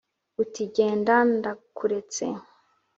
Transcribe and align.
Uti: 0.41 0.63
genda 0.75 1.15
ndakuretse. 1.37 2.25